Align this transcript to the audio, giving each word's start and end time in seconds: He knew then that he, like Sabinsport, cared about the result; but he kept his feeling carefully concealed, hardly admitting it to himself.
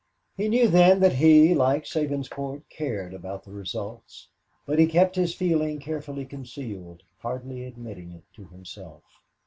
He 0.35 0.49
knew 0.49 0.67
then 0.67 0.99
that 1.01 1.13
he, 1.13 1.53
like 1.53 1.83
Sabinsport, 1.83 2.63
cared 2.71 3.13
about 3.13 3.43
the 3.43 3.51
result; 3.51 4.25
but 4.65 4.79
he 4.79 4.87
kept 4.87 5.15
his 5.15 5.35
feeling 5.35 5.77
carefully 5.79 6.25
concealed, 6.25 7.03
hardly 7.19 7.65
admitting 7.65 8.11
it 8.11 8.23
to 8.33 8.45
himself. 8.45 9.03